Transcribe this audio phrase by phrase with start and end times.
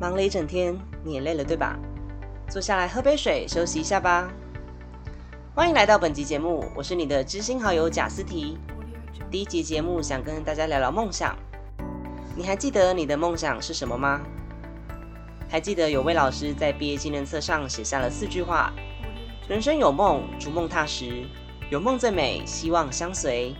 [0.00, 1.78] 忙了一整天，你也累了对吧？
[2.48, 4.32] 坐下来喝杯水，休息一下吧。
[5.54, 8.56] 欢迎来到本集节目，我是你的知心好友贾思提。
[9.30, 11.36] 第一集节目想跟大家聊聊梦想。
[12.34, 14.22] 你还记得你的梦想是什么吗？
[15.50, 18.72] 还记得有位老师在毕业纪念册上写下了四句话：
[19.48, 21.26] 人生有梦，逐梦踏实，
[21.68, 23.54] 有梦最美，希望相随。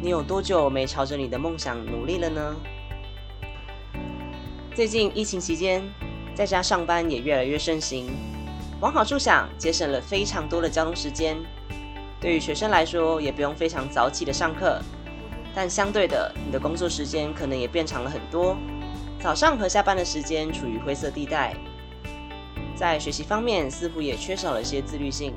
[0.00, 2.56] 你有多久没朝着你的梦想努力了呢？
[4.72, 5.82] 最近疫情期间，
[6.32, 8.08] 在家上班也越来越盛行。
[8.80, 11.36] 往好处想，节省了非常多的交通时间。
[12.20, 14.80] 对于学生来说，也不用非常早起的上课。
[15.52, 18.56] 但相对的，你的工作时间可能也变长了很多。
[19.20, 21.52] 早上和下班的时间处于灰色地带。
[22.76, 25.34] 在学习方面，似乎也缺少了一些自律性。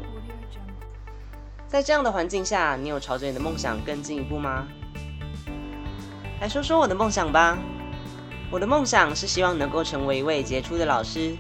[1.68, 4.68] 在这样的环境下，你有朝着你的梦想更进一步吗？
[6.40, 7.58] 来说说我的梦想吧。
[8.54, 11.36] 我的梦想是希望能够成为一位杰出的老师。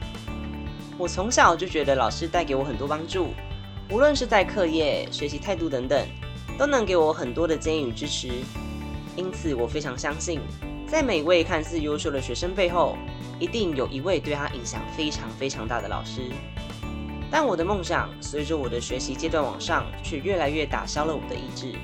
[0.98, 3.36] 我从小就觉得老师带给我很多帮助，
[3.92, 6.08] 无论是在课业、学习态度等等，
[6.58, 8.30] 都能给我很多的建议与支持。
[9.16, 10.42] 因此，我非常相信，
[10.88, 12.98] 在每位看似优秀的学生背后，
[13.40, 16.32] 一定有一位对他影响非常非常大的老师。
[17.30, 21.76] 但我的梦想随着我的学习阶段往上，却越来越打消了我的意志。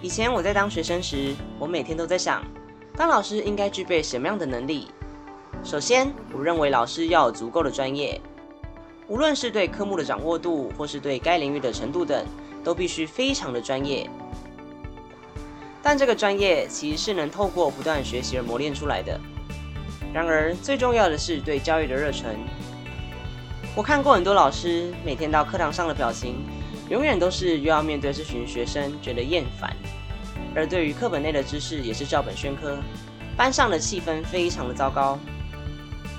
[0.00, 2.40] 以前我在当学生时，我每天都在想，
[2.96, 4.88] 当老师应该具备什么样的能力？
[5.64, 8.20] 首先，我认为老师要有足够的专业，
[9.08, 12.24] 无论是对科目的掌握度，或是对该领域的程度等，
[12.62, 14.08] 都必须非常的专业。
[15.82, 19.18] 但这个专业其实是能透过不断学习而磨练出来的。
[20.12, 22.36] 然而，最重要的是对教育的热忱。
[23.74, 26.36] 我看过很多老师每天到课堂上的表情，
[26.90, 29.70] 永远都是又要面对这群学生，觉得厌烦；
[30.54, 32.78] 而对于课本内的知识也是照本宣科，
[33.36, 35.18] 班上的气氛非常的糟糕。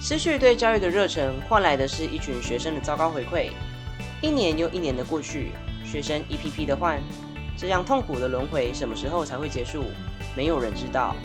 [0.02, 3.52] 失去对教育的热忱，换来的是一群学生的糟糕回馈。
[4.22, 5.52] 一年又一年的过去，
[5.86, 7.02] 学生一批批的换，
[7.58, 9.86] 这样痛苦的轮回什么时候才会结束？
[10.36, 11.16] 没有人知道。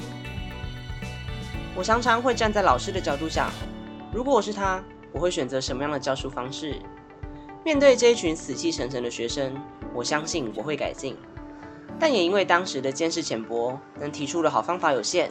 [1.74, 3.50] 我常常会站在老师的角度想，
[4.12, 4.82] 如果我是他。
[5.10, 6.76] 我会选择什么样的教书方式？
[7.64, 9.56] 面对这一群死气沉沉的学生，
[9.94, 11.16] 我相信我会改进。
[12.00, 15.30] 但也因为当时的见识浅薄，能提出的好方法有限，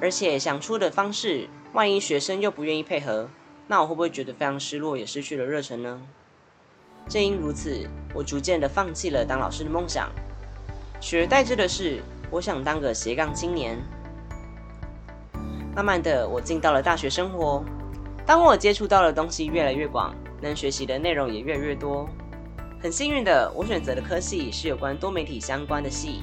[0.00, 3.28] 而且想出的方式，万一学生又不愿意配合，
[3.66, 6.02] 那我会不会觉得非常失落，也失去了热忱呢？
[7.08, 10.10] 正因如此，我逐渐的放弃了当老师的梦想，
[11.00, 13.78] 取而代之的是，我想当个斜杠青年。
[15.74, 17.64] 慢慢的，我进到了大学生活。
[18.26, 22.08] 当我接触到的东西越来越广，能学习的内容也越来越多。
[22.82, 26.22] 很幸运的，我选择的科系是有关多媒体相关的系，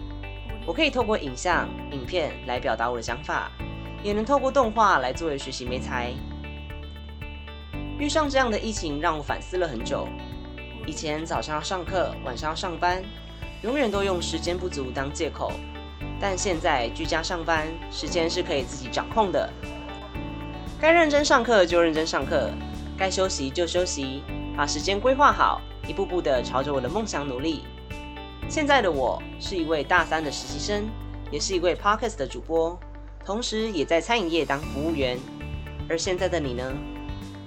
[0.65, 3.51] 我可以透过影像、影片来表达我的想法，
[4.01, 6.11] 也能透过动画来作为学习媒材。
[7.99, 10.07] 遇上这样的疫情，让我反思了很久。
[10.87, 13.03] 以前早上要上课，晚上要上班，
[13.61, 15.51] 永远都用时间不足当借口。
[16.19, 19.47] 但现在居家上班，时间是可以自己掌控的。
[20.81, 22.49] 该认真上课就认真上课，
[22.97, 24.23] 该休息就休息，
[24.57, 27.61] 把时间规划好，一步步的朝着我的梦想努力。
[28.49, 30.89] 现在的我是一位大三的实习生，
[31.29, 32.75] 也是一位 podcast 的主播，
[33.23, 35.19] 同时也在餐饮业当服务员。
[35.87, 36.73] 而现在的你呢？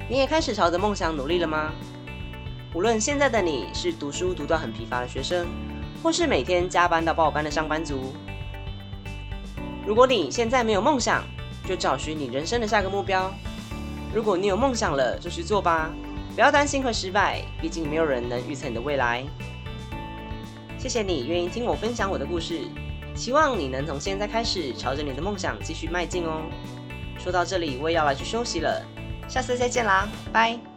[0.09, 1.73] 你也开始朝着梦想努力了吗？
[2.75, 5.49] 无论现在的你是读书读到很疲乏的学生，
[6.05, 8.15] 或是每天加班到爆肝的上班族，
[9.85, 11.25] 如果你现在没有梦想，
[11.67, 13.33] 就找寻你人生的下个目标。
[14.15, 15.91] 如果你有梦想了，就去做吧，
[16.35, 19.25] 不要担心会失败，毕竟没有人能预测你的未来。
[20.79, 22.63] 谢谢你愿意听我分享我的故事，
[23.15, 26.43] 希望你能从现在开始朝着你的梦想继续迈进哦。
[27.19, 28.83] 说到这里，我也要来去休息了，
[29.29, 30.70] 下次再见啦，拜。